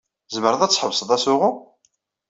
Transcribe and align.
Tzemreḍ 0.29 0.61
ad 0.63 0.71
tḥebseḍ 0.71 1.09
asuɣu? 1.15 1.51